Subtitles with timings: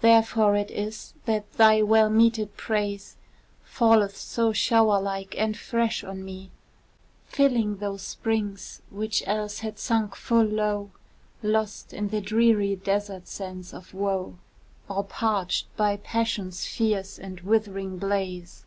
[0.00, 3.16] Therefore it is that thy well meted praise
[3.62, 6.50] Falleth so shower like and fresh on me,
[7.26, 10.90] Filling those springs which else had sunk full low,
[11.44, 14.36] Lost in the dreary desert sands of woe,
[14.88, 18.64] Or parched by passion's fierce and withering blaze.